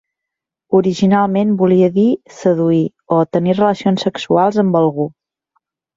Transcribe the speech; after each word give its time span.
Originalment 0.77 1.51
volia 1.59 1.89
dir 1.99 2.07
"seduir" 2.39 2.81
o 3.19 3.19
"tenir 3.37 3.57
relacions 3.59 4.07
sexuals 4.09 4.63
amb 4.65 4.81
algú". 4.81 5.11